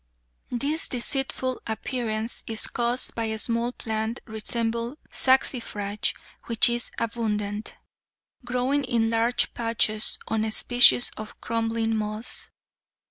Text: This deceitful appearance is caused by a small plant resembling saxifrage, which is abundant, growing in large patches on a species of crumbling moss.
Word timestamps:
This 0.49 0.87
deceitful 0.87 1.61
appearance 1.67 2.43
is 2.47 2.65
caused 2.65 3.13
by 3.13 3.25
a 3.25 3.37
small 3.37 3.71
plant 3.71 4.19
resembling 4.25 4.97
saxifrage, 5.13 6.15
which 6.45 6.71
is 6.71 6.89
abundant, 6.97 7.75
growing 8.43 8.83
in 8.83 9.11
large 9.11 9.53
patches 9.53 10.17
on 10.27 10.43
a 10.43 10.51
species 10.51 11.11
of 11.17 11.39
crumbling 11.39 11.95
moss. 11.95 12.49